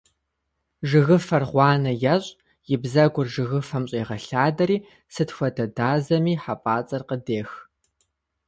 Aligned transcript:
Жыгыфэр 0.89 1.43
гъуанэ 1.51 1.93
ещӀ, 2.15 2.31
и 2.73 2.75
бзэгур 2.81 3.27
жыгыфэм 3.33 3.83
щӀегъэлъадэри 3.89 4.77
сыт 5.13 5.29
хуэдэ 5.35 5.65
дазэми 5.75 6.33
хьэпӀацӀэр 6.43 7.03
къыдех. 7.09 7.49